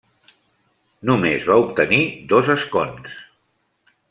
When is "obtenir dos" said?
1.67-2.51